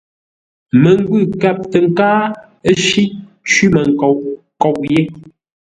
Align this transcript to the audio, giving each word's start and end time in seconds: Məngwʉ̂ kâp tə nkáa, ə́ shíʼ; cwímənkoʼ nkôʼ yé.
Məngwʉ̂ 0.81 1.19
kâp 1.41 1.57
tə 1.71 1.77
nkáa, 1.87 2.21
ə́ 2.69 2.73
shíʼ; 2.85 3.11
cwímənkoʼ 3.49 4.17
nkôʼ 4.55 4.77
yé. 4.91 5.01